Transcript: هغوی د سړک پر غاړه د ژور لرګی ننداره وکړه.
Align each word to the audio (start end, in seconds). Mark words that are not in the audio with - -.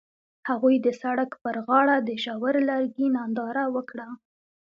هغوی 0.49 0.75
د 0.85 0.87
سړک 1.01 1.31
پر 1.43 1.55
غاړه 1.67 1.95
د 2.01 2.09
ژور 2.23 2.55
لرګی 2.69 3.07
ننداره 3.17 3.65
وکړه. 3.75 4.07